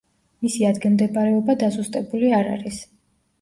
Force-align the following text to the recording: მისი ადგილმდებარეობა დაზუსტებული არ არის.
მისი 0.45 0.63
ადგილმდებარეობა 0.69 1.55
დაზუსტებული 1.65 2.33
არ 2.39 2.51
არის. 2.55 2.81